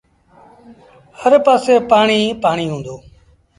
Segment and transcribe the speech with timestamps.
[1.19, 2.95] هر پآسي پآڻيٚ ئيٚ پآڻيٚ هُݩدو۔